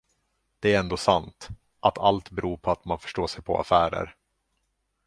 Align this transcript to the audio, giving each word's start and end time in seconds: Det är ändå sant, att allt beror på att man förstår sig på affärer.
Det 0.59 0.73
är 0.75 0.79
ändå 0.79 0.97
sant, 0.97 1.49
att 1.79 1.97
allt 1.97 2.31
beror 2.31 2.57
på 2.57 2.71
att 2.71 2.85
man 2.85 2.99
förstår 2.99 3.27
sig 3.27 3.43
på 3.43 3.59
affärer. 3.59 4.15